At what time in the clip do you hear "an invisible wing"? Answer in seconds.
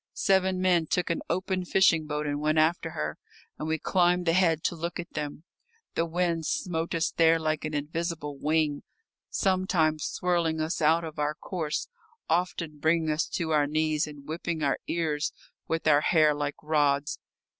7.65-8.81